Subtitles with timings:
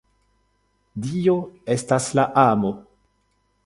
[1.05, 1.37] Dio
[1.77, 2.77] estas la Amo.